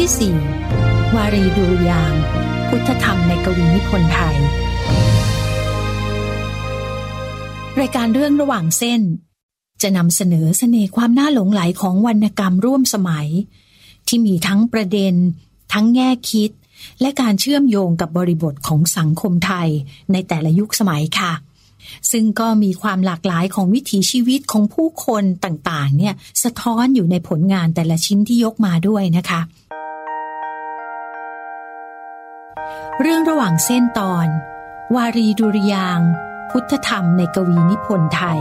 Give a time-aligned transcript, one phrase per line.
[0.00, 0.36] ที่สี่
[1.16, 2.14] วารีดุรยาง
[2.68, 4.36] พุทธธรรมในกวีนิพนธ์ไทย
[7.80, 9.00] รายการเรื่องระหว่างเส้น
[9.82, 13.28] จะนำเสนอเสน่ห์ความน่าหลงไหลของวรรณกรรมร่วมสมัย
[14.08, 15.14] ที่มีทั้งประเด็น
[15.72, 16.50] ทั้งแง่คิด
[17.00, 19.68] และการเชื่อมโยงกับบริบทของสังคมไทย
[20.12, 21.32] ในแต่ละยุคสมัยค่ะ
[22.12, 29.40] ซึ่งก็มีความหลากหลายของวิถีชีวิตของผู้คนต่างๆ เนี่ยสะท้อนอยู่ในผลงานแต่ละชิ้นที่ยกมาด้วยนะคะ
[33.02, 34.26] เรื่องระหว่างเส้นตอน
[34.94, 36.00] วารีดุริยาง
[36.50, 38.40] พุทธธรรมในกวีนิพนธ์ไทย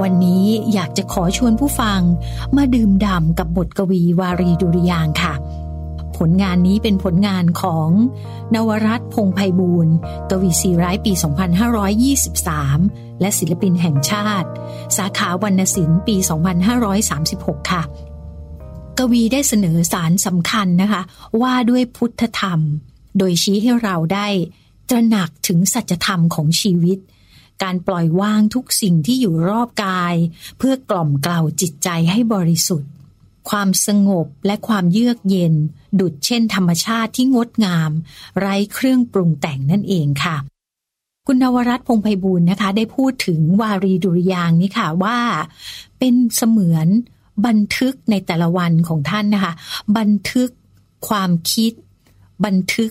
[0.00, 2.00] วันนี้อยากจะขอชวนผู้ฟัง
[2.56, 5.34] มาดื่มด่ำกับบทกวีวารีดุริยางค่ะ
[6.18, 7.88] ผลงานนี้เป็นผลงานของ
[8.54, 9.94] นวรัตพงไพบูรณ์
[10.30, 11.12] กวีสีร้ายปี
[11.96, 14.48] 2523 และศิลปินแห่งชาติ
[14.96, 16.16] สาขาวรรณศิลป์ปี
[16.94, 17.82] 2536 ค่ะ
[18.98, 21.02] กวีได้เสนอสารสำคัญนะคะ
[21.42, 22.60] ว่าด้วยพุทธธรรม
[23.18, 24.28] โดยชี้ให้เราได้
[24.88, 26.98] ตระหนักถึงสัจธรรมของชีวิต
[27.62, 30.14] การปล่อยวางทุกสิ่งที่อยู่รอบกาย
[30.58, 32.90] เพื่อกล่อมเกล่าจิตใจให้บริสุทธิ์
[33.50, 35.54] ความสงบและความเยือกเย็น
[36.00, 37.90] ดุดเช่นธรรมชาติที่งดงาม
[38.38, 40.36] ไร้เครื่องปรุงแต่งนั่นเองค่ะ
[41.26, 45.18] คุณนวรัตน์พงไพบูลนะคะ ได้พูดถึงวารีดุริยางนี้ค่ะว่า
[45.98, 46.88] เป็นเสมือน
[47.46, 49.52] บันทึกในแต่ละวันของท่านนะคะ
[49.98, 50.50] บันทึก
[51.08, 51.72] ความคิด
[52.44, 52.90] บันทึก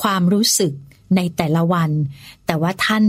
[0.00, 0.72] ความรู้สึก
[1.16, 1.90] ในแต่ละวัน
[2.46, 3.04] แต่ว่าท่าน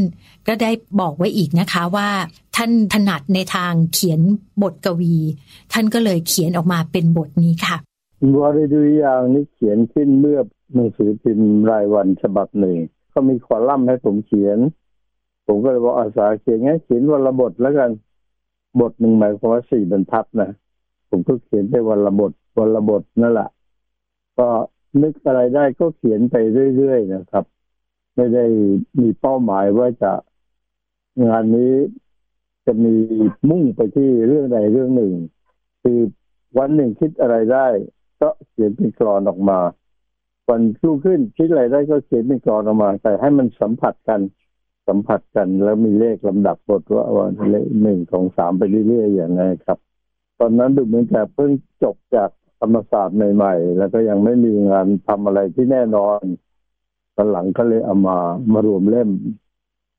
[0.47, 2.09] ก็ได้บอกไว้อีกนะคะว่า
[2.55, 4.19] ท่านถนัดในทางเขียน
[4.61, 5.15] บทกวี
[5.73, 7.77] ท่านก็เลยเขียนออกมาเป็นบทนี้ค่ะ
[8.39, 10.39] วารีดุยางนี้เขียนขึ้นเมื่อ
[10.73, 12.77] หนังสือพิมพ์รายวันฉบับหนึ่ง
[13.13, 14.57] ก็มีคอลัมน์ให้ผมเขียน
[15.47, 17.91] ผมก็เลยบอกอาสาเขียนงั้นเขียนวันละบทแล้วกัน
[18.81, 20.49] บทหนึ่งหมายความว่าสี่บรรทัดนะ
[21.09, 23.49] ผมก็เขียนไปวันละบทวันละบทนั่นแหละ
[24.39, 24.47] ก็
[25.03, 26.35] นึกอะไรได้ก็เขียนไป
[26.77, 27.45] เรื่อยๆนะครับ
[28.15, 28.45] ไม่ได้
[28.99, 30.13] มีเป้าหมายว่าจะ
[31.25, 31.73] งานนี้
[32.65, 32.95] จะมี
[33.49, 35.13] มุ่งไปที่เรื่องใดเรื่องหนึ่ง
[35.83, 35.99] คือ
[36.57, 37.67] วันหนึ่งคิดอะไรได้
[38.21, 39.59] ก็เขียนเป็นกรอนออกมา
[40.49, 44.21] วันรุ่งขึ้นคิดอะไรได้ก็เขียนเป็นกรอนออกมา แต่ให้มันสัมผัสกัน
[44.87, 49.77] สัมผัสกันแล้วมีเลขลำดับบทว่าวันเลขหนึ่งสองสามไปเรื่อยๆอย่างนี้ครับ
[50.39, 51.51] ตอนนั้นดูเหมือนแต่เพิ่ง
[51.83, 56.21] จบจาก ธรรมศาสตร์ใหม่ๆ แล้วก็ยังไม่มีงานทำอะไรที่แน่นอน
[57.15, 58.17] ตอนหลังก็เลยเอามา
[58.53, 59.09] มารวมเล่ม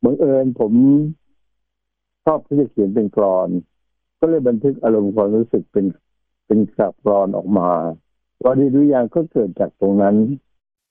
[0.05, 0.73] บังเอิญผม
[2.25, 3.49] ชอบที่จะเขียนเป็นกรอน
[4.21, 5.87] ก็เลยบันทึกอารมณ์ความรู้สึกเป็น
[6.47, 7.71] เป็นกับกรอนออกมา
[8.45, 10.17] ตอนนี้ดูอย่างก็เกิดจากตรงนั้น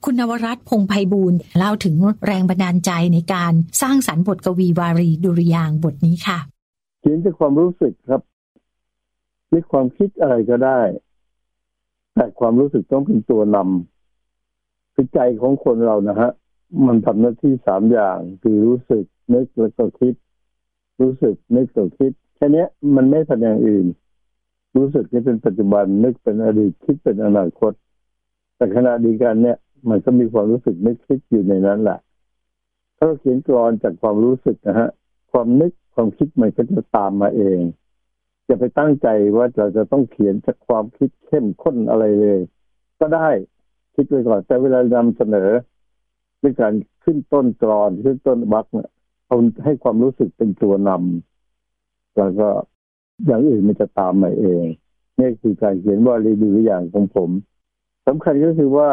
[0.06, 1.96] คุณนวรัตน์พงไพบูลเล่าถึง
[2.26, 6.40] แรงบันดาลใจในการสร้างสรรค์บทกวีวารีดุริยางบทนี้ค่ะ
[7.00, 8.22] เขียนจากความรู้สึกครับ
[9.52, 10.80] ด้วยความคิดอะไรก็ได้
[12.18, 16.32] แต่ความรู้สึกต้องเป็นตัวนำคือใจของคนเรานะฮะ
[16.88, 20.14] มันทำหน้าที่สามอย่างคือรู้สึกนึกแล้วก็คิด
[21.02, 23.86] รู้สึกนึกตัวคิดแค่นี้มันไม่ทำอย่างอื่น
[24.78, 27.74] รู้สึกนี่เป็นปัจจุบันนึกเป็นอดีตคิดเป็นอนาคต
[28.56, 29.58] แต่ขณะดีกันเนี่ย
[29.90, 32.00] มันก็มีความรู้สึกนึกคิดอยู่ในนั้นแหละ
[32.98, 34.90] ถ้าเราเขียนกรอนจากความรู้สึกนะฮะ
[35.32, 37.60] ความนึกความคิดมันก็จะตามมาเอง
[38.48, 42.40] จะไปตั้งใจว่าเราจะต้องเขียนจากความคิดเข้มข้นอะไรเลย
[43.00, 43.30] ก็ได้
[43.96, 45.50] คิดไว้ก่อน แต่เวลานำเสนอ
[46.42, 48.90] ด้วยการขึ้นต้นกรอนขึ้นต้นบักเนี่ย
[49.28, 52.48] เอาให้ความรู้สึกเป็นตัวนำแล้วก็
[53.26, 54.66] อย่างอื่นมันจะตามมาเอง
[55.20, 57.30] นี่คือการเขียนวารีดูอย่างของผม
[58.08, 58.90] สำคัญก็คือว่า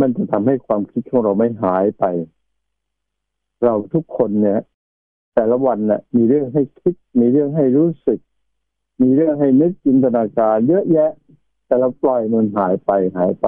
[0.00, 2.04] มันจะทำให้ความคิดของเราไม่หายไป
[3.64, 4.60] เราทุกคนเนี่ย
[5.34, 8.18] แต่ละวันเนี่ยมีเรื่องให้คิด มีเรื่องให้รู้สึก
[9.04, 11.10] มีเรื่องให้นึกจินตนาการเยอะแยะ
[11.66, 13.46] แต่เราปล่อยมันหายไปหายไป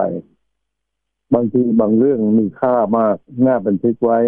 [1.34, 3.16] บางทีบางเรื่องมีค่ามาก
[3.46, 4.20] น่าบันทึกไว้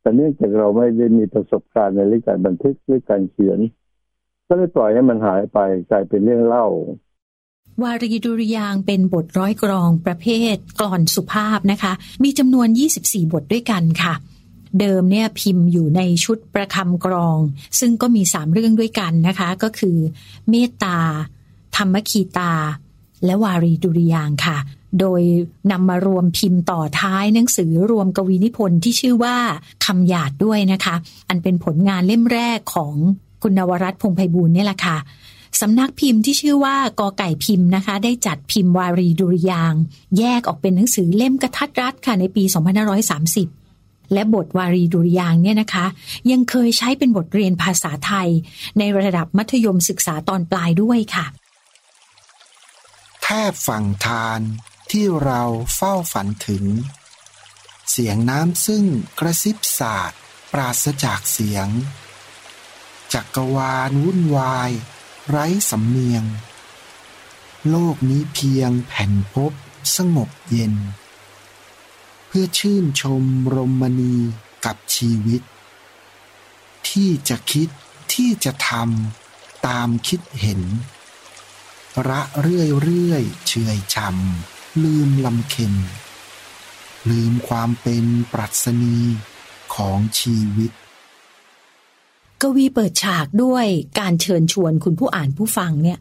[0.00, 3.58] แต่เนื่องจากเราไม่ได้มีประสบการณ์ในเรื่องการบันทึกหรือการเขียน
[4.46, 5.58] ก็เลยปล่อยให้มันหายไป
[5.90, 6.66] กลายเป็นเรื่องเล่า
[7.82, 12.68] วารีดุริยางเป็นบทร้อยกรองประเภทกลอนสุภาพนะคะ มีจำนวน
[13.00, 14.14] 24 บทด้วยกันค่ะ
[14.80, 17.38] เดิมเนี่ยพิมพ์อยู่ในชุดประคำกรอง
[17.80, 19.96] ซึ่งก็มีสามเรื่องด้วยกันนะคะ ก็คือ
[20.50, 20.98] เมตตา
[21.76, 22.52] ธรรมคีตา
[23.24, 24.58] และวารีดุริยางค่ะ
[25.00, 25.22] โดย
[25.70, 29.36] นำมารวมพิมพ์ต่อท้ายหนังสือรวมกวีนิพนธ์ที่ชื่อว่า
[29.84, 30.94] คำหยาดด้วยนะคะ
[31.28, 32.94] อันเป็นผลงานเล่มแรกของ
[33.42, 34.96] คุณนวรัตพงไพบูลเนี่ยแหละค่ะ
[35.60, 39.74] สำนักพิมพ์ที่ชื่อว่ากอไก่พิมพ์นะคะ ได้จัดพิมพ์วารีดุริยาง
[40.18, 42.44] แยกออกเป็นหนังสือเล่มกระทัดรัดค่ะในปี
[43.18, 43.59] 2530
[44.12, 45.86] และบทวารีดุริยางเนี่ยนะคะ
[46.30, 48.28] ยังเคยใช้เป็นบทเรียนภาษาไทย
[48.78, 51.26] ในระดับมัธยมศึกษาตอนปลายด้วยค่ะ
[53.22, 54.40] แทบฝั่งทาน
[54.90, 55.42] ที่เรา
[55.76, 56.64] เฝ้าฝันถึง
[57.90, 58.84] เสียงน้ำซึ่ง
[59.18, 60.20] กระซิบศาสตร์
[60.52, 61.68] ปราศจากเสียง
[63.12, 64.70] จักรวาลวุ่นวาย
[65.28, 66.24] ไร้สำเนียง
[67.70, 69.52] โลกนี้เพียงแผ่นพบ
[69.96, 70.74] สงบเย็น
[72.32, 73.24] เพื่อชื่นชม
[73.54, 74.14] รมณี
[74.64, 75.42] กับชีวิต
[76.88, 77.68] ที่จะคิด
[78.14, 80.60] ที่จะทำตามคิดเห็น
[82.08, 85.74] ระเรื่อยเรื่อยเฉยชำลืมลำเค็น
[87.10, 88.98] ลืมความเป็นปรัชนี
[89.74, 90.70] ของชีวิต
[92.42, 93.66] กวีเปิดฉากด้วย
[93.98, 95.98] การเชิญชวนคุณผู้อ่านผู้ฟังเนี่ย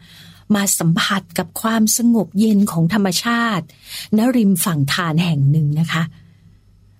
[0.55, 3.65] มาสัมผัสกับความสงบเย็นของธรรมชาติ
[4.17, 6.03] ณริมฝั่งทานแห่งหนึ่งนะคะ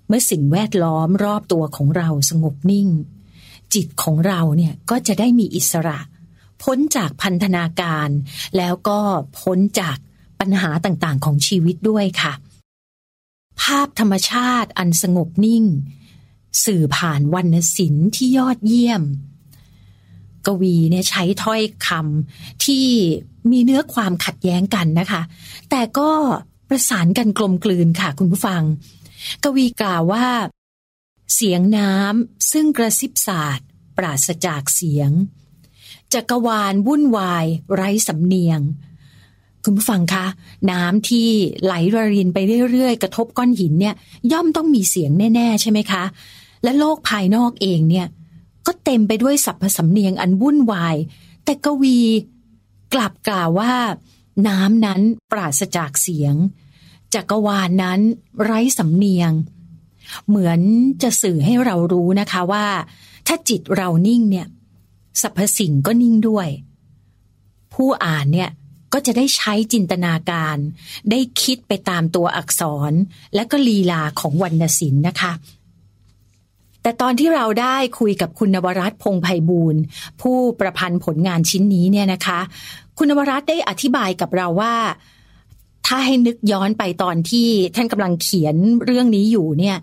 [0.07, 2.87] เมื่อสิ่งแวดล้อมรอบตัวของเราสงบนิ่ง
[3.73, 5.99] จิตของเราเนี่ยก็จะได้มีอิสระ
[6.63, 8.09] พ้นจากพันธนาการ
[8.57, 8.99] แล้วก็
[9.39, 9.97] พ้นจาก
[10.39, 12.33] ปัญหาต่างๆของชีวิตด้วยค่ะ
[13.61, 15.65] ภาพธรรมชาติอันสงบนิ่ง
[16.65, 19.03] สื่อผ่านวรรณศิลป์ที่ยอดเยี่ยม
[20.49, 22.85] กวีเนี่ยใช้ถ้อยคำที่
[23.51, 25.21] มีเนื้อความขัดแย้งกันนะคะ
[25.69, 26.09] แต่ก็
[26.69, 28.61] ประสานกันกลมกลืนค่ะคุณผู้ฟัง
[29.43, 30.27] กวีกล่าวว่า
[31.35, 33.67] เสียงน้ำซึ่งกระซิบศาสตร์
[33.97, 35.11] ปราศจากเสียง
[36.13, 38.61] จักรวาลวุ่นวาย ไร้สำเนียง
[39.63, 40.25] คุณผู้ฟังคะ
[40.71, 41.29] น้ำที่
[41.63, 42.37] ไหลระรินไป
[42.71, 43.95] เรื่อยๆ กระทบก้อนหินเนี่ย
[44.31, 46.03] ย่อมต้องมีเสียงแน่ ๆ ใช่ไหมคะ
[46.63, 48.07] และโลกภายนอกเองเนี่ย
[48.67, 50.95] ก็เต็มไปด้วยสรรพสำเนียงอันวุ่นวาย
[51.43, 51.99] แต่กวี
[52.93, 53.73] กลับกล่าวว่า
[54.47, 55.01] น้ำนั้น
[55.31, 56.35] ปราศจากเสียง
[57.13, 57.99] จักรวาลนั้น
[58.43, 59.31] ไร้สำเนียง
[60.27, 60.59] เหมือน
[61.01, 62.67] จะสื่อให้เรารู้นะคะว่า
[63.27, 64.47] ถ้าจิตเรานิ่งเนี่ย
[65.21, 66.47] สรรพสิ่งก็นิ่งด้วย
[67.73, 68.49] ผู้อ่านเนี่ย
[68.93, 70.57] ก็จะได้ใช้จินตนาการ
[71.11, 72.91] ได้คิดไปตามตัวอักษร
[73.35, 75.31] และก็ลีลาของวรรณศิลป์นะคะ
[76.83, 79.81] แต่ตอนที่เราได้คุยกับคุณนวรัตน์พงไพบูลย์
[80.21, 82.39] ผู้ประพันธ์ผลงานชิ้นนี้เนี่ยนะคะ
[82.97, 84.75] คุณนวรัตน์ได้อธิบายกับเราว่า
[85.87, 88.55] ถ้าให้นึกย้อนไปตอนที่ท่านกำลังเขียน
[88.85, 89.77] เรื่องนี้อยู่เนี่ย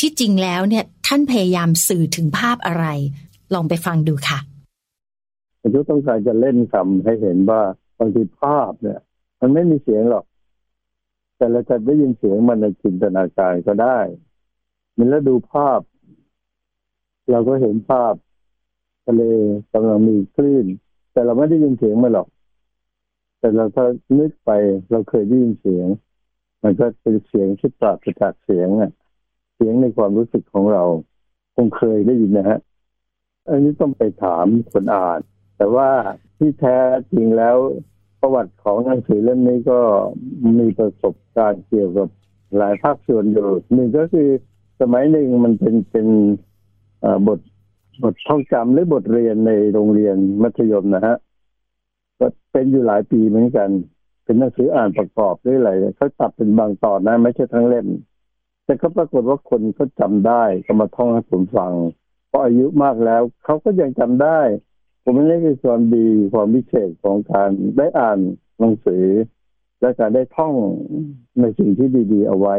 [0.00, 2.84] ที่จริงแล้วเนี่ยท่านพยายามสื่อถึงภาพอะไร
[3.54, 4.38] ลองไปฟังดูค่ะ
[5.60, 7.60] ผมก็ต้องการจะเล่นคำให้เห็นว่า
[7.98, 9.00] บางทีภาพเนี่ย
[9.40, 10.24] มันไม่มีเสียงหรอก
[11.36, 13.98] แต่เราจะได้ยินเสียงมันในจินตนาการก็ได้
[14.96, 15.80] มันแล้วดูภาพ
[17.30, 18.14] เราก็เห็นภาพ
[19.06, 19.22] ทะเล
[19.72, 20.66] กำลังมีคลื่น
[21.12, 22.28] แต่เราไม่ได้ยินเสียงมันหรอก
[23.38, 23.86] แต่เราถ้า
[24.18, 24.50] นึกไป
[24.90, 25.86] เราเคยได้ยินเสียง
[26.62, 28.92] มันก็เป็นเสียงที่ปราศจากเสียงอะ
[29.56, 30.84] เสียงในความรู้สึกของเรา
[31.54, 32.60] คงเคยได้ยินนะฮะ
[33.48, 35.20] อันนี้ต้องไปถามคนอ่าน
[35.56, 35.90] แต่ว่า
[36.36, 36.78] ที่แท้
[37.12, 37.56] จริงแล้ว
[38.20, 39.80] ประวัติของหนังสือเล่มนี้ก็
[40.58, 42.08] มีประสบการณ์เกี่ยวกับ
[42.56, 44.28] หลายภาคส่วนอยู่หนึ่งก็คือ
[44.80, 46.08] สมัยหนึ่งมันเป็นเป็น
[47.28, 47.38] บท
[48.02, 51.16] บทท่องจำหรือบทเรียนในโรงเรียนมัธยมนะฮะ
[52.18, 53.68] ก็เป็นอยู่หลายปีเหมือนกัน
[54.24, 57.86] เป็นหนังสืออ่านประกอบด้วยอะไรเขาตัดเป็นบางตอนนะ ไม่ใช่ทั้งเล่ม
[58.64, 61.72] แต่ก็ปรากฏว่าคนเขาจาได้ก็มาท่องให้ผมฟัง
[62.30, 64.40] พออายุมากแล้วเขาก็ยังจำได้
[65.02, 68.18] ผมไม่ได้คือความดีความพิเศษของการได้อ่าน
[68.58, 69.04] หนังสือ
[69.80, 70.54] และการได้ท่อง
[71.40, 72.56] ในสิ่งที่ดี ๆ เอาไว้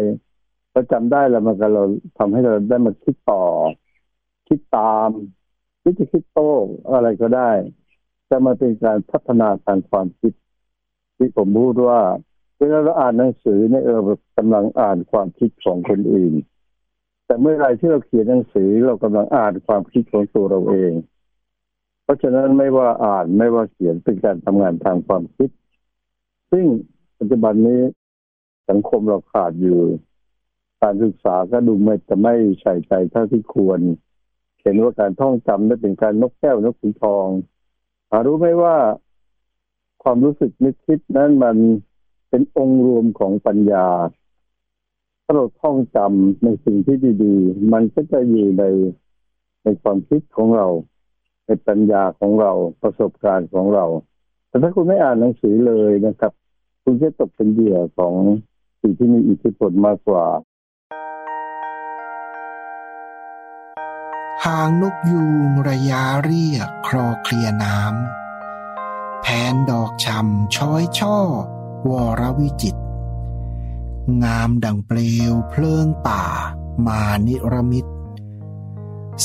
[0.72, 1.84] พอจำได้แล้วมันก็เรา
[2.18, 3.44] ทำให้เราได้มาคิดต่อ
[4.52, 5.10] คิดตาม
[5.80, 6.52] หรือจะคิดโต้
[6.94, 7.52] อะไรก็ได้
[8.28, 10.34] แต่มันเป็นการพัฒนาทางความคิด
[11.18, 12.02] ที่ผมพูดว่า
[12.58, 14.00] เวลาเราอ่านหนังสือเนี่ยเออ
[14.38, 16.34] กำลังอ่านความคิดของคนอื่น
[17.26, 20.94] แต่เมื่อไรที่เราเขียนหนังสือเรากำลังอ่านความคิดของตัวเราเอง
[22.04, 25.50] เพราะฉะนั้นไม่ว่าอ่านไม่ว่าเขียนเป็นการทำงานทางความคิด
[26.52, 26.66] ซึ่ง
[27.20, 27.82] ปัจจุบันนี้
[28.70, 29.82] สังคมเราขาดอยู่
[30.82, 33.80] การศึกษาก็ดูไม่จะไม่ใส่ใจเท่าที่ควร
[34.62, 37.28] เห็นว่าการท่องจำนั้นเป็นการนกแก้วนกขุนทอง
[38.10, 38.78] หารู้ไหมว่า
[40.04, 41.58] ความรู้สึกนึกคิดนั้นมัน
[42.30, 43.88] เป็นองค์รวมของปัญญา
[45.24, 48.64] ถ้าเราท่องจำในสิ่งที่ดีๆ มันก็จะอยู่ใน
[49.64, 50.68] ในความคิดของเรา
[51.46, 52.52] ในปัญญาของเรา
[52.82, 53.86] ประสบการณ์ของเรา
[54.48, 56.32] แต่ถ้าคุณไม่อ่านหนังสือเลยนะครับ
[56.84, 58.14] คุณจะตกเป็นเหยื่อของ
[58.82, 60.26] สิ่งที่มีอิทธิพลมากกว่า
[64.46, 71.18] หางนกยูงระยะเรียกคลอเคลียน้ำแผนดอกชำช้อยช่อ
[71.90, 72.76] วรวิจิต
[74.24, 75.00] งามดังเปล
[75.32, 76.24] วเพลิงป่า
[76.86, 77.86] มานิรมิต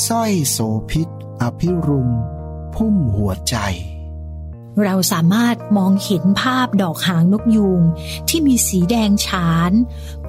[0.05, 0.57] สร้อยโส
[0.89, 1.09] พิษ
[1.41, 2.09] อภิรุม
[2.75, 3.55] พุ่มหัวใจ
[4.83, 7.81] เราสามารถมองเห็นภาพดอกหางนกยูง
[8.29, 9.71] ที่มีสีแดงฉาน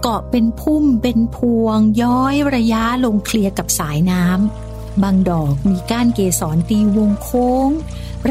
[0.01, 4.68] เกาะเป็นพุ่มเป็นพวงย้อยระยะลงเคลียร์กับสายน้ำ
[5.03, 7.69] บางดอกมีก้านเกสรตีวงโค้ง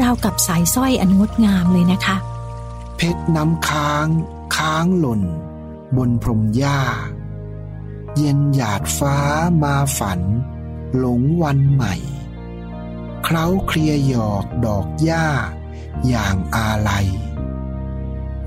[0.00, 2.16] ราวกับสายสร้อยอันงดงามเลยนะคะ
[2.96, 4.06] เพชรน้ำค้าง
[4.56, 5.22] ค้างหล่น
[5.96, 6.80] บนพรมหญ้า
[8.16, 9.16] เย็นหยาดฟ้า
[9.62, 10.20] มาฝัน
[10.96, 11.94] หลงวันใหม่
[13.24, 15.26] เคล้าเคลียหยอกดอกหญ้า
[16.08, 17.08] อย่างอาลัย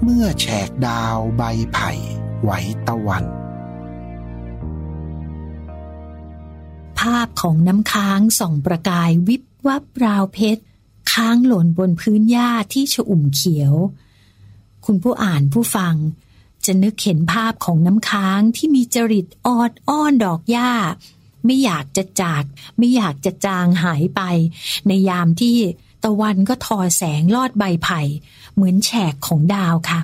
[0.02, 1.92] เมื่อแฉกดาวใบไผ่
[2.42, 2.52] ไหว
[2.88, 3.26] ตะวัน
[7.02, 10.64] ภาพของน้ำค้างส่องประกายวิบวับราวเพชร
[11.14, 13.74] ค้างหล่นบนพื้นหญ้าที่ฉอุ่มเขียว
[14.86, 15.96] คุณผู้อ่านผู้ฟัง
[16.66, 20.72] จะนึกเห็นภาพของน้ำค้างที่มีจริตออดอ้อนดอกหญ้า
[21.46, 22.44] ไม่อยากจะจาก
[22.78, 24.22] ไม่อยากจะจางหายไป
[24.88, 25.58] ในยามที่
[26.04, 28.02] ตะวันก็ทอแสงลอดใบไผ่
[28.54, 30.00] เหมือนแฉกของดาวค่ะ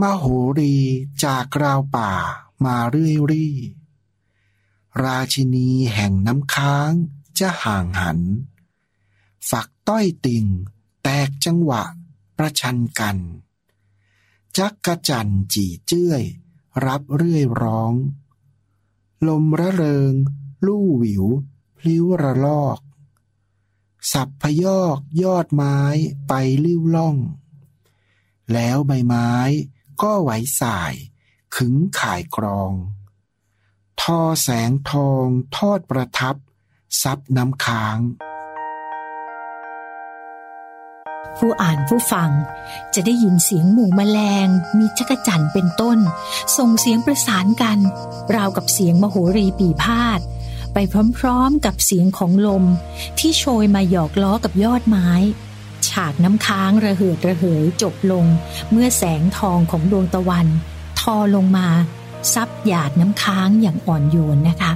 [0.00, 0.24] มโห
[0.58, 0.76] รี
[1.24, 2.12] จากราวป่า
[2.64, 3.48] มาเรื่อยรี
[5.04, 6.92] ราชินีแห่งน้ำค้าง
[7.38, 8.20] จะห่างหัน
[9.50, 10.46] ฝักต้อยติ่ง
[11.02, 11.82] แตกจังหวะ
[12.38, 13.18] ประชันกัน
[14.58, 16.22] จักกระจันจีเจ้ย
[16.86, 17.92] รับเรื่อยร้อง
[19.28, 20.12] ลมระเริง
[20.66, 21.24] ลู่หวิว
[21.78, 22.78] พลิ้วระลอก
[24.12, 25.78] สับพยอกยอดไม้
[26.28, 26.32] ไป
[26.64, 27.16] ลิ้วล่อง
[28.52, 29.30] แล้วใบไม้
[30.02, 30.30] ก็ไหว
[30.60, 30.94] สาย
[31.56, 32.72] ขึงข่ายกรอง
[34.08, 36.36] ทอแสงทองทอดประทับ
[37.02, 37.98] ซับน้ำค้าง
[41.36, 42.30] ผู้อ่านผู้ฟัง
[42.94, 45.98] จะได้ยินเสียงหมู่แมลง มีจักจั่นเป็นต้น
[46.56, 47.78] ส่งเสียงประสานกัน
[48.34, 50.20] ราวกับเสียงมโหรีปีพาด
[50.72, 50.78] ไป
[51.18, 52.64] พร้อมๆกับเสียงของลม
[53.18, 55.10] ที่โชยมาหยอกล้อกับยอดไม้
[55.88, 58.24] ฉากน้ำค้างระเหิดระเหยจบลง
[58.70, 60.46] เมื่อแสงทองของดวงตะวัน
[61.00, 61.68] ทอลงมา
[62.34, 64.72] ซับหยาดน้ำค้างอย่างอ่อนโยนนะคะ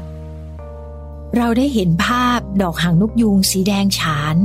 [1.37, 4.37] เราได้เห็นภาพดอกหางนกยูงสีแดงฉาน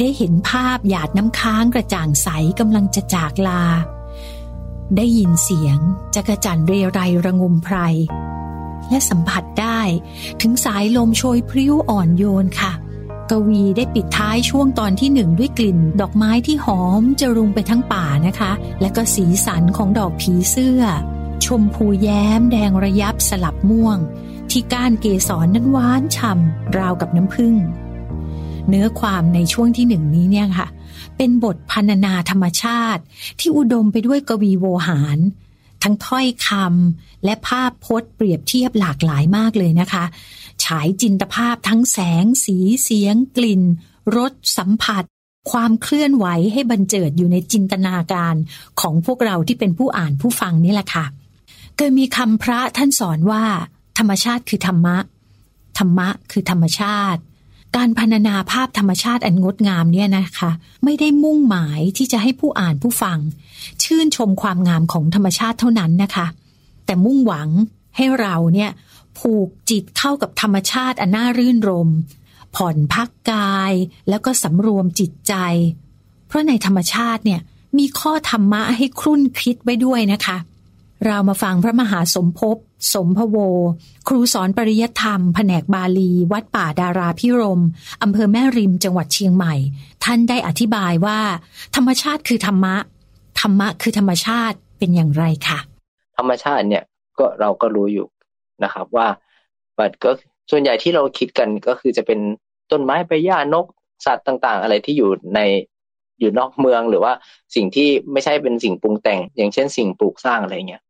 [0.00, 2.28] ได้เห็นภาพหยาดน้ำค้างกระจ่างใส
[2.58, 3.64] กำลังจะจากลา
[4.96, 5.78] ได้ยินเสียง
[6.14, 7.76] จักรจันเรไรระงมไพร
[8.88, 9.80] และสัมผัสได้
[10.40, 12.72] ถึงสายลมโชยพริ้วอ่อนโยนค่ะ
[13.30, 20.82] กวีได้ปิดท้ายช่วงตอนที่หนึ่งด้วยกลิ่น ดอกไม้ที่หอมจะรุงไปทั้งป่านะคะ และก็สีสันของดอกผีเสื้อ
[21.44, 23.98] ชมพูแย้มแดงระยับสลับม่วง
[24.50, 27.54] ที่ก้านเกสรนนั้นหวานฉ่ำราวกับน้ำผึ้ง
[28.68, 30.68] เนื้อความในช่วงที่หนึ่งนี้เนี่ยค่ะ
[31.16, 33.02] เป็นบทพรรณนาธรรมชาติ
[33.40, 35.18] ที่อุดมไปด้วยกวีโวหาร
[35.82, 40.04] ทั้งถ้อยคำและภาพพจน์เปรียบเทียบหลากหลายมากเลยนะคะ
[40.64, 43.62] ฉายจินตภาพทั้งแสง สีเสียง กลิ่น
[44.16, 45.04] รสสัมผัส
[45.50, 48.34] ความเคลื่อนไหวให้บันเจิดอยู่ในจินตนาการ
[48.80, 51.06] ของพวกเราที่เป็นผู้อ่านผู้ฟังนี่แหละค่ะ
[51.88, 53.44] ยมีคำพระท่านสอนว่า
[53.98, 54.96] ธรรมชาติคือธรรมะ
[55.78, 57.20] ธรรมะคือธรรมชาติ
[57.76, 60.50] การพรรณนาภาพธรรมชาติอันงดงามเนี่ยนะคะ
[60.84, 63.18] ไม่ได้มุ่งหมายที่จะให้ผู้อ่านผู้ฟัง
[63.82, 66.26] ชื่นชมความงามของธรรมชาติเท่านั้นนะคะ
[66.86, 67.48] แต่มุ่งหวัง
[67.96, 68.70] ให้เราเนี่ย
[69.18, 71.90] ผูกจิตเข้ากับธรรมชาติอันน่ารื่นรม
[72.56, 73.72] ผ่อนพักกาย
[74.08, 75.34] แล้วก็สำรวมจิตใจ
[76.26, 77.40] เพราะในธรรมชาติเนี่ย
[77.78, 80.36] มีข้อธรรมะให้ครุ่นคิดไว้ด้วยนะคะ
[81.06, 82.56] เรามาฟังพระมหาสมภพ
[82.94, 83.36] สมภโว
[84.08, 87.62] ครูสอนปริยธรรม แผนกบาลี วัดป่าดาราพิรม
[88.02, 89.54] อำเภอแม่ริมจังหวัดเชียงใหม่
[90.04, 91.18] ท่านได้อธิบายว่า
[91.76, 92.74] ธรรมชาติคือธรรมะ
[93.40, 95.58] ธรรมะคือธรรมชาติเป็นอย่างไรคะ
[96.16, 96.84] ธรรมชาติเนี่ย
[97.18, 98.06] ก็เราก็รู้อยู่
[98.64, 99.08] นะครับว่า
[99.78, 100.10] บัดก็
[100.50, 102.18] ส่วนใหญ่ที่เราคิดกันก็คือจะเป็น
[102.70, 103.66] ต้นไม้ใบหญ้านก
[104.06, 105.40] สัตว์ต่าง ๆ อะไรที่อยู่ใน
[106.20, 107.12] อยู่นอกเมืองหรือว่า
[107.54, 110.82] สิ่งที่ไม่ใช่เป็นสิ่งปรุงแต่ง อย่างเช่น สิ่งปลูกสร้างอะไรเงี้ย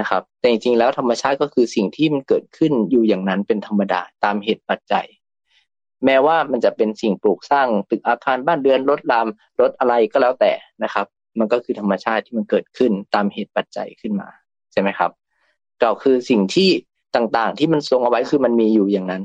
[0.00, 5.06] นะครับ แต่จริงๆแล้วธรรมชาติก็คือสิ่งที่มันเกิดขึ้นอยู่อย่างนั้นเป็นธรรมดาตามเหตุปัจจัย
[6.04, 9.26] แม้ว่ามันจะเป็นสิ่งปลูกสร้างตึกอาคารบ้านเรือนรถราม
[9.60, 11.06] รถอะไรก็แล้วแต่นะครับ
[11.38, 14.28] มันก็คือธรรมชาติที่มันเกิดขึ้นตามเหตุปัจจัยขึ้นมา
[14.72, 15.10] ใช่ไหมครับ
[15.80, 16.68] เราคือสิ่งที่
[17.16, 19.22] ต่างๆ ที่มันทรงเอาไว้คือมันมีอยู่อย่างนั้น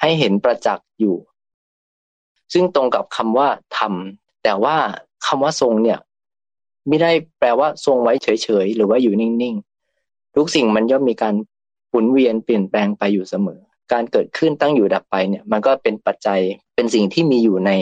[0.00, 1.16] ให้เห็นประจักษ์อยู่
[2.52, 3.48] ซึ่งตรงกับคำว่า
[3.78, 4.76] ทำแต่ว่า
[5.26, 5.98] คำว่าทรงเนี่ย
[6.88, 9.73] ไม่ได้แปลว่าทรงไว้เฉยๆหรือว่าอยู่นิ่งๆ
[10.36, 11.34] ทุกสิ่งมันย่อมมีการ
[11.90, 13.60] หมุนเวียนเปลี่ยนแปลงไปอยู่เสมอ
[13.92, 16.40] การเกิดขึ้นตั้งอยู่ดับไปเนี่ย มันก็เป็นปัจจัย
[16.74, 17.72] เป็นสิ่งที่มีอยู่ใน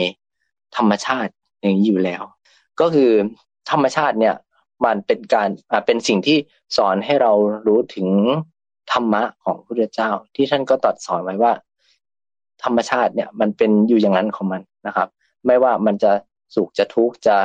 [0.77, 1.31] ธรรมชาติ
[1.61, 2.23] อย่างนี้อยู่แล้ว
[2.79, 3.11] ก็คือ
[3.71, 4.35] ธรรมชาติเนี่ย
[4.85, 5.49] มันเป็นการ
[5.85, 6.37] เป็นสิ่งที่
[6.77, 7.31] สอนให้เรา
[7.67, 8.07] รู้ถึง
[8.91, 11.53] ธรรมะของพระพุทธเจ้า ที่ท่านก็ตรัสสอนไว้ว่า
[12.63, 15.07] ธรรมชาติเนี่ย มันเป็นอยู่อย่างนั้นของมันนะครับ
[15.45, 16.11] ไม่ว่ามันจะ
[16.55, 17.37] สุขจะทุกข์จะ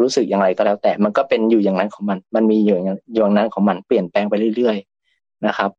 [0.00, 2.88] รู้สึกอย่างไรก็แล้วแต่มันก็เป็นอยู่อย่างนั้นของมัน มันมีอยู่อย่าง
[3.36, 5.70] นั้นของมันเปลี่ยนแปลงไปเรื่อยๆนะครับ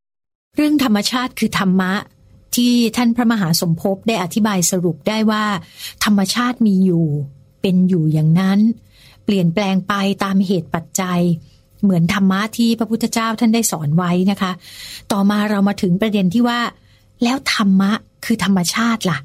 [0.56, 1.94] เรื่องธรรมชาติคือธรรมะ
[2.56, 5.44] ที่ท่านพระมหาสมภพได้อธิบายสรุปได้ว่า
[6.06, 7.06] ธรรมชาติมีอยู่
[7.62, 8.60] เป็นอยู่อย่างนั้น
[9.26, 9.94] เปลี่ยนแปลงไป
[10.24, 11.22] ตามเหตุปัจจัย
[11.84, 14.52] เหมือนธรรมะที่พระพุทธเจ้าท่านได้สอนไว้นะคะ
[15.12, 16.60] ต่อมาเรามาถึงประเด็นที่ว่า
[17.24, 17.92] แล้วธรรมะ
[18.26, 19.18] คือธรรมชาติล่ะ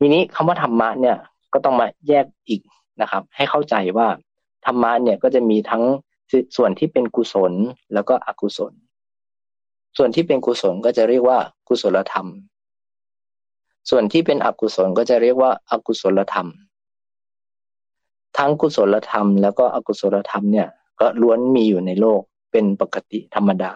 [0.00, 1.16] ทีนี้คำว่าธรรมะเนี่ย
[1.52, 2.60] ก็ต้องมาแยกอีก
[3.00, 4.08] นะครับ ให้เข้าใจว่า
[4.66, 5.84] ธรรมะเนี่ยก็จะมีทั้ง
[6.56, 7.52] ส่วนที่เป็นกุศล
[7.94, 8.72] แล้วก็อกุศล
[9.96, 11.38] ส่วนที่เป็นกุศลก็จะเรียกว่า
[11.68, 12.26] กุศลธรรม
[13.90, 16.48] ส่วนที่เป็นอกุศลก็จะเรียกว่าอากุศลธรรม
[18.38, 20.68] ทั้งกุศลธรรม แล้วก็อกุศลธรรมเนี่ย
[21.00, 22.20] ก็ล้วนมีอยู่ในโลก
[22.52, 23.72] เป็นปกติธรรมดา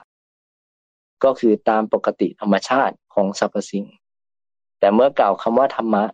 [1.25, 3.85] ก็คือตามปกติธรรมชาติของสรรพสิ่ง
[4.79, 6.05] แต่เมื่อกล่าวคำว่าธรรมะ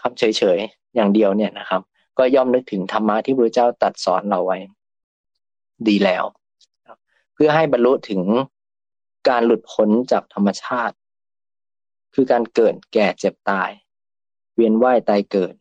[0.00, 0.58] คำเฉย
[0.94, 1.82] อย่างเดียวเนี่ยนะครับ
[2.18, 4.58] ก็ย่อมนึกถึงธรรมะที่พระเจ้าตัดสอนเราไว้
[5.88, 6.24] ดีแล้ว
[7.34, 8.22] เพื่อให้บรรลุถึง
[9.28, 10.96] การหลุดพ้นจากธรรมชาติ
[12.14, 13.70] คือการเกิดแก่เจ็บตาย
[14.54, 15.54] เวียนว่ายตายเกิด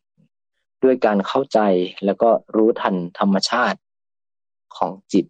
[0.84, 1.60] ด้วยการเข้าใจ
[2.06, 3.80] แล้วก็รู้ทันธรรมชาติ
[4.78, 5.26] ของจิต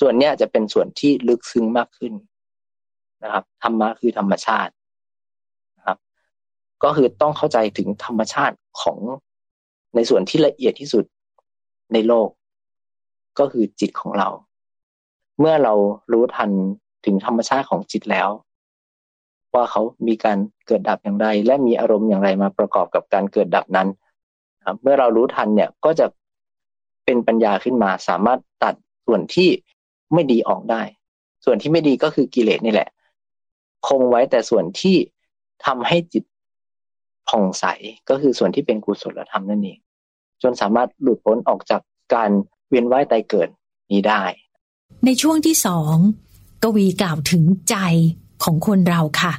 [0.00, 2.12] ส่วนเนี้ยจะเป็นส่วนที่ลึกซึ้งมากขึ้น
[3.22, 4.72] นะครับธรรมะคือธรรมชาติ
[6.84, 8.98] ก็คือต้องเข้าใจถึงธรรมชาติของ
[9.94, 11.04] ในส่วนที่ละเอียดที่สุด
[11.92, 12.28] ในโลก
[13.38, 14.28] ก็คือจิตของเรา
[15.38, 15.74] เมื่อเรา
[16.12, 16.50] รู้ทัน
[17.04, 18.28] ถึงธรรมชาติของจิตแล้ว
[19.54, 23.88] ว่าเขามีการเกิดดับอย่างไร และมีอารมณ์อย่างไรมาประกอบกับการเกิดดับนั้น
[24.82, 26.06] เมื่อเรารู้ทันเนี่ยก็จะ
[27.04, 28.74] เป็นปัญญาขึ้นมาสามารถตัด
[29.06, 29.48] ส่วนที่
[30.12, 30.82] ไม่ดีออกได้
[31.44, 32.88] ส่วนที่ไม่ดีก็คือกิเลสนี่แหละ
[33.88, 34.96] คงไว้แต่ส่วนที่
[35.66, 36.24] ทำให้จิต
[37.28, 37.64] ผ่องใส
[38.08, 39.78] ก็คือส่วนที่เป็นกุศลธรรมนั่นเอง
[40.42, 41.80] จนสามารถหลุดพ้นออกจาก
[42.14, 42.30] การ
[42.68, 43.48] เวียนว่ายตายเกิด
[43.90, 44.22] นี้ได้
[45.04, 45.96] ในช่วงที่สอง
[46.62, 47.76] กวีกล่าวถึงใจ
[48.44, 49.32] ของคนเราค่ะ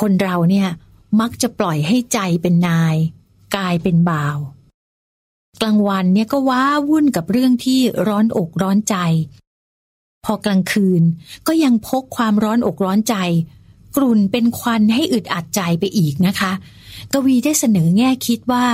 [0.00, 0.68] คนเราเนี่ย
[1.20, 2.96] มักจะปล่อยให้ใจเป็นนาย
[3.56, 4.38] กายเป็นบ่าว
[5.62, 8.96] กลางวันเนี่ยก็ว้าวุ่นกับเรื่องที่ร้อนอกร้อนใจ
[10.24, 11.02] พอกลางคืน
[11.46, 13.16] ก็ยังพกความร้อนอกร้อนใจ
[13.96, 16.52] กลุ่นเป็นควันให้อึดอัดใจไปอีกนะคะ
[17.12, 18.68] กวีได้เสนอแง่คิดว่า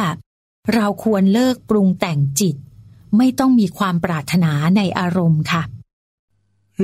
[0.75, 2.57] เราควรเลิกปรุงแต่งจิต
[3.17, 5.63] ไม่ต้องมีความปรารถนาในอารมณ์ค่ะ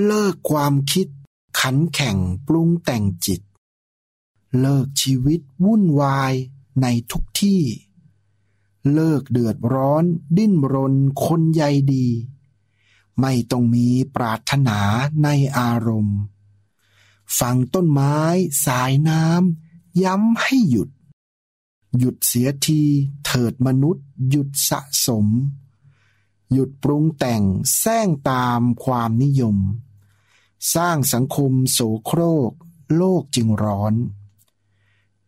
[0.04, 1.06] เลิกความคิด
[1.60, 2.16] ขันแข่ง
[2.46, 3.40] ปรุงแต่งจิต
[4.60, 6.32] เลิกชีวิตวุ่นวาย
[6.82, 7.62] ในทุกที่
[8.94, 10.04] เลิกเดือดร้อน
[10.36, 11.62] ดิ้นรนคนใย
[11.94, 12.08] ดี
[13.20, 14.78] ไม่ต้องมีปรารถนา
[15.24, 16.18] ในอารมณ์
[17.38, 18.18] ฟังต้นไม้
[18.66, 20.90] สายน้ำย้ำให้หยุด
[21.98, 22.82] หยุดเสียที
[23.24, 25.26] เถิดมนุษย์ หยุดสะสม
[26.52, 27.42] หยุดปรุงแต่ง
[27.78, 29.56] แซงตามความนิยม
[30.74, 32.52] สร้างสังคมโสโครก
[32.96, 33.94] โลกจึงร้อน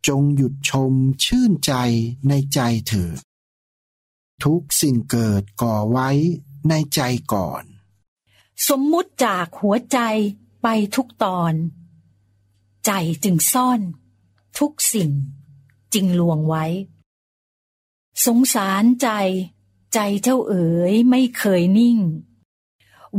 [0.08, 0.92] จงหยุดชม
[1.24, 1.72] ชื่นใจ
[2.28, 3.18] ในใจเถิด
[4.44, 6.10] ทุกสิ่งเกิดก่อไว้
[6.68, 7.00] ในใจ
[7.32, 7.62] ก่อน
[8.68, 9.98] สมมุติจากหัวใจ
[10.62, 11.52] ไปทุกตอน
[12.86, 12.92] ใจ
[13.24, 13.80] จึงซ่อน
[14.58, 15.10] ทุกสิ่ง
[15.94, 16.64] จึงลวงไว้
[18.26, 19.08] สงสารใจ
[19.94, 21.98] ใจเจ้าเอ๋ยไม่เคยนิ่ง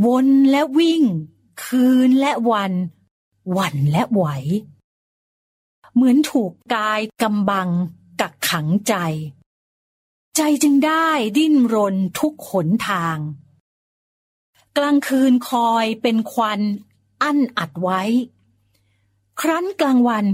[0.06, 1.02] วนและวิ่ง
[1.64, 2.72] คืนและวัน
[3.56, 4.24] วันและไหว
[5.94, 7.68] เหมือนถูกกายกำบัง
[8.20, 8.94] กักขังใจ
[10.36, 13.18] ใจจึงได้ดิ้นรนทุกขนทาง
[14.76, 16.60] กลางคืนคอยเป็นควัน
[17.22, 18.02] อั้นอัดไว้
[19.40, 20.26] ครั้นกลางวัน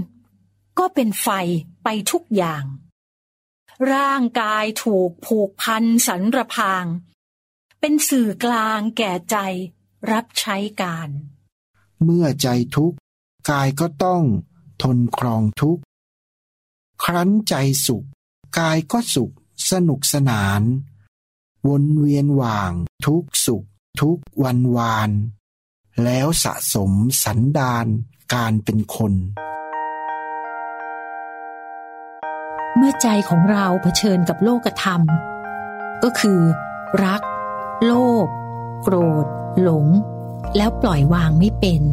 [0.79, 1.27] ก็เป็นไฟ
[1.83, 2.63] ไปทุกอย่าง
[3.91, 6.85] ร่างกายถูกผูกพันสันระพาง
[7.79, 9.37] เป็นสื่อกลางแก่ใจ
[10.11, 11.09] รับใช้การ
[12.03, 12.97] เมื่อใจทุกข์
[13.49, 14.23] กายก็ต้อง
[14.81, 15.81] ทนครองทุกข์
[17.03, 18.05] ครั้นใจสุข
[18.59, 19.33] กายก็สุข
[19.71, 20.61] สนุกสนาน
[21.67, 22.71] วนเวียนว่าง
[23.05, 23.65] ทุกสุข
[24.01, 25.09] ทุกวันวาน
[26.03, 26.91] แล้วสะสม
[27.23, 27.87] สันดาน
[28.31, 29.13] การเป็นคน
[32.75, 35.01] เมื่อใจของเราเผชิญกับโลกธรรม
[36.03, 36.39] ก็คือ
[37.05, 37.21] รัก
[37.85, 37.93] โล
[38.25, 38.27] ภ
[38.83, 39.25] โกรธ
[39.61, 39.87] หลง
[40.57, 41.83] แล้วปล่อยวางไม่เป็น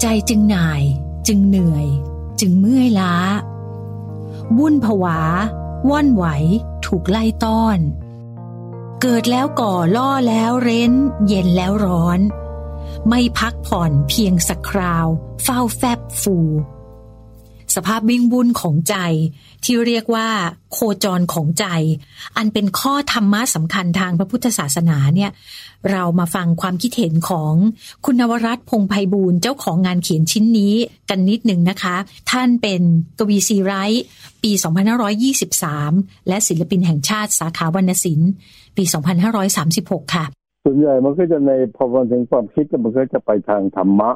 [0.00, 0.82] ใจจึงหน่าย
[1.28, 1.86] จึงเหนื่อย
[2.40, 3.16] จึงเมื่อยล้า
[4.58, 5.20] วุ่นผวา
[5.88, 6.24] ว่อนไหว
[6.86, 7.78] ถูกไล่ต้อน
[9.02, 10.92] เกิดแล้วก่อล่อแล้วเร้น
[11.26, 12.20] เย็นแล้วร้อน
[13.08, 15.06] ไม่พักผ่อนเพียงสักคราว
[15.44, 16.36] เฝ้าแฟบฟู
[17.76, 18.96] สภาพวิ่งวุ่นของใจ
[19.64, 20.28] ที่เรียกว่า
[20.72, 21.66] โคจรของใจ
[22.36, 25.30] อันเป็นข้อธรรมะสำคัญทางพระพุทธศาสนาเนี่ย
[25.90, 27.54] เรามาฟังความคิดเห็นของ
[28.04, 30.74] คุณนวรัตพงไพบูลย์เจ้าของงานเขียนชิ้นนี้
[31.10, 31.96] กันนิดหนึ่งนะคะ
[32.30, 32.82] ท่านเป็น
[33.18, 34.04] กวีซีไรต์
[34.42, 34.52] ปี
[35.60, 38.30] 2523 และศิลปินแห่งชาติสาขาวรรณศิลป์
[38.76, 38.84] ปี
[39.48, 44.10] 2536 ค่ะ ส่วนใหญ่มันก็จะในพอมันถึงความคิดมันก็จะไปทางธรรมะ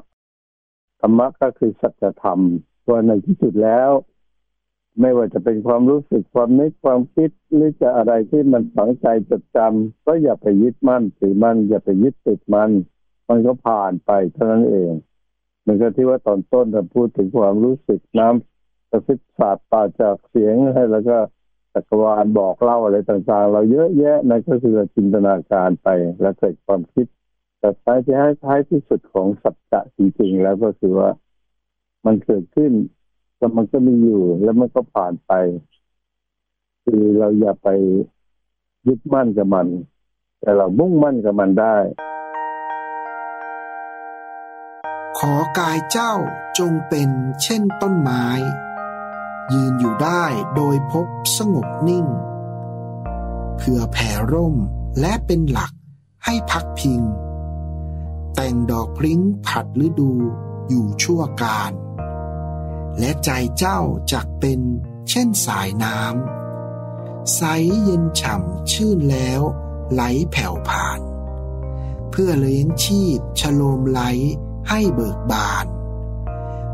[1.01, 2.41] ธรรมะก็คือสัจธรรม
[2.87, 3.91] ตัวในที่สุดแล้ว
[5.01, 12.71] ไม่ว่าจะเป็นความรู้สึกความนึกความคิดหรือจะอะไรที่มันฝังใจจดจำก็อย่าไปยึดมั่นถือมั่นอย่าไปยึดติดมัน
[13.29, 14.93] มันก็ผ่านไปเท่านั้นเอง
[15.61, 21.19] เหมือนกับที่ว่าตอนต้นเราพูดถึงความรู้สึกน้ำกระซิบศาสตร์ปาจากเสียงให้แล้วก็
[21.77, 25.89] จักรวาลบอกเล่าอะไรต่างๆ เราเยอะแยะนั่นก็คือจินตนาการไป
[26.21, 27.07] แล้วเกิดความคิด
[27.59, 31.11] แต่ท้ายที่ให้ท้ายที่สุดของสัจจะจริงๆ แล้วก็คือว่า
[32.07, 32.73] มันเกิดขึ้น
[33.39, 35.33] แล้วมันก็มีอยู่ แล้วมันก็ผ่านไป
[36.85, 37.69] คือเราอย่าไป
[38.87, 39.67] ยึดมั่นกับมัน
[40.41, 41.77] แต่เรามุ่งมั่นกับมันได้
[45.19, 46.15] ขอกายเจ้า
[46.59, 47.11] จงเป็น
[47.43, 48.27] เช่นต้นไม้
[49.53, 50.25] ยืนอยู่ได้
[50.57, 51.07] โดยพบ
[51.37, 52.07] สงบนิ่ง
[53.57, 54.57] เพื่อแผ่ร่ม
[55.01, 55.73] และเป็นหลัก
[56.25, 57.01] ให้พักพิง
[58.35, 60.13] แต่งดอกพริ้งผัดฤดู
[60.69, 61.73] อยู่ชั่วการ
[62.99, 63.81] และใจเจ้า
[64.13, 64.61] จักเป็น
[65.09, 67.41] เช่นสายน้ำใส
[67.85, 69.41] เย็นฉ่ำชื่นแล้ว
[69.93, 71.01] ไหลแผ่วผ่าน
[72.11, 74.03] เพื่อเลี้ยงชีพชโลมไหล
[74.69, 75.67] ให้เบิกบาน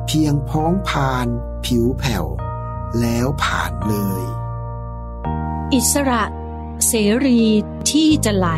[0.07, 1.27] เพียงพ้องผ่าน
[1.65, 2.27] ผิวแผ่ว
[3.01, 4.25] แล้วผ่านเลย
[5.75, 6.23] อิสระ
[6.87, 6.93] เส
[7.25, 7.43] รี
[7.91, 8.49] ที่จะไหล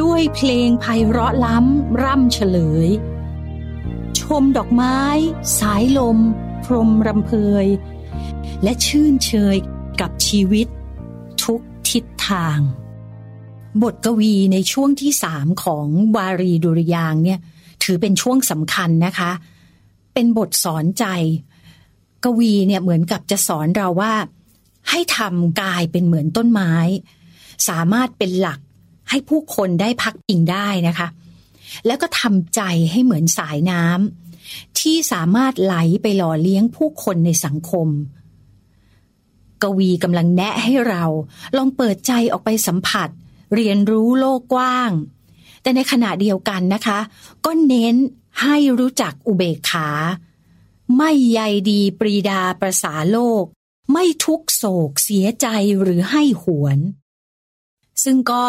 [0.00, 2.88] ด้วยเพลงไพเราะล้ำร่ำเฉลย
[4.20, 4.98] ชมดอกไม้
[5.58, 6.18] สายลม
[6.64, 7.32] พรมรำเพ
[7.64, 7.66] ย
[8.62, 9.56] และชื่นเชย
[10.00, 10.66] กับชีวิต
[11.42, 12.58] ทุกทิศทาง
[13.82, 17.38] บทกวีในช่วงที่สามของวารีดุริยางเนี่ย
[17.82, 19.30] ถือเป็นช่วงสำคัญนะคะ
[20.14, 21.04] เป็นบทสอนใจ
[22.24, 24.14] กวีเนี่ยเหมือนกับจะสอนเราว่า
[24.90, 26.74] ให้ทำกายเป็นเหมือนต้นไม้
[27.68, 28.60] สามารถเป็นหลัก
[29.10, 31.08] ให้ผู้คนได้พักพิงได้นะคะ
[31.86, 32.60] แล้วก็ทำใจ
[32.92, 37.88] ให้เหมือนสายน้ำที่สามารถไหลไปหล่อเลี้ยงผู้คนในสังคม
[39.62, 41.04] กวีกำลังแนะให้เรา
[41.56, 43.08] ลองเปิดใจออกไปสัมผัส
[43.54, 44.90] เรียนรู้โลกกว้าง
[45.62, 46.98] แต่ในขณะเดียวกันนะคะ
[47.44, 47.94] ก็เน้น
[48.42, 49.88] ให้รู้จักอุเบกขา
[50.96, 53.44] ไม่ใยดีปรีดาประสาโลก
[53.92, 55.46] ไม่ทุกโศกเสียใจ
[55.82, 56.78] หรือให้หวน
[58.04, 58.44] ซึ่งก็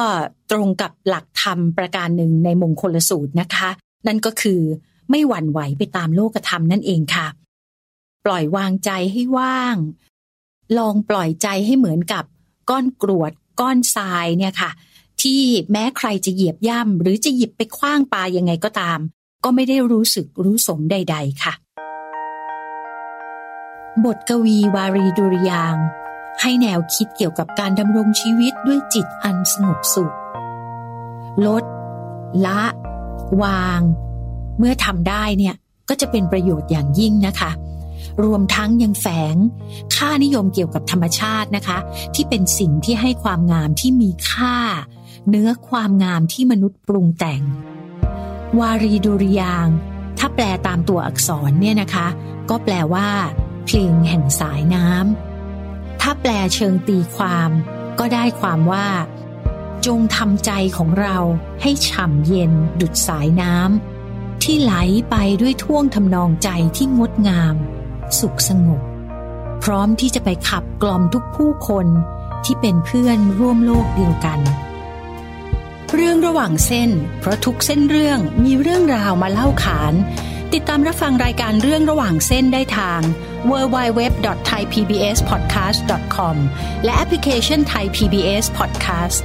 [0.52, 3.70] ตรงกับหลักธรรมประการหนึ่งในมงคลสูตรนะคะ
[4.08, 4.62] นั่นก็คือ
[5.10, 7.28] ไม่หวั่นไหวไปตามโลกธรรมนั่นเองค่ะ
[8.26, 9.78] ปล่อยวางใจให้ว่าง
[10.78, 12.24] ลองปล่อยใจให้เหมือนกับ
[12.70, 14.72] ก้อนกรวด ก้อนทรายเนี่ยค่ะ
[15.22, 19.00] ที่แม้ใครจะเหยียบย่ำหรือจะหยิบไปคว้างปายังไงก็ตาม
[19.44, 21.54] ก็ไม่ได้รู้สึกรู้สมใด ๆ ค่ะ
[24.04, 25.76] บทกวีวารีดุริยาง
[26.42, 30.16] ให้แนวคิดเกี่ยวกับการดำรงชีวิตด้วยจิตอันสงบสุข
[31.46, 31.64] ลด
[32.46, 32.62] ละ
[33.44, 33.82] วาง
[34.58, 35.56] เมื่อทำได้เนี่ย
[35.90, 37.52] ก็จะเป็นประโยชน์อย่างยิ่งนะคะ
[38.24, 39.36] รวมทั้งยังแฝง
[39.96, 41.78] ค่านิยมเกี่ยวกับธรรมชาตินะคะ
[42.16, 44.58] ที่เป็นสิ่งที่ให้ความงามที่มีค่า
[45.30, 47.42] เนื้อความงามที่มนุษย์ปรุงแต่ง
[48.60, 49.68] วารีดุริยาง
[50.20, 52.08] ถ้าแปลตามตัวอักษรเนี่ยนะคะ
[52.50, 53.08] ก็แปลว่า
[53.66, 57.50] เพลงแห่งสายน้ำถ้าแปลเชิงตีความ
[58.00, 58.88] ก็ได้ความว่า
[59.86, 61.18] จงทำใจของเรา
[61.62, 62.52] ให้ฉ่ำเย็น
[62.82, 64.74] ดุดสายน้ำที่ไหล
[65.10, 67.56] ไปด้วยท่วงทำนองใจที่งดงาม
[68.20, 68.82] สุขสงบ
[69.64, 71.88] พร้อมที่จะไปขับกล่อมทุกผู้คน
[72.46, 74.40] ที่เป็นเพื่อนร่วมโลกเดียวกัน
[75.94, 79.94] เรื่องระหว่างเส้น เพราะทุกเส้นเรื่องมีเรื่องราวมาเล่าขาน
[80.54, 83.02] ติดตามรับฟังรายการเรื่องระหว่างเส้นได้ทาง
[83.52, 86.36] www.thaipbspodcast.com
[86.84, 89.20] และแอปพลิเคชัน Thai PBS Podcast